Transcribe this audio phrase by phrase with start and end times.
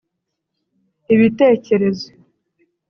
[1.13, 2.09] Ibitekerezo